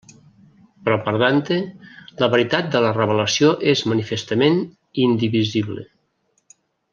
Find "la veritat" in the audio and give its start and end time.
2.23-2.71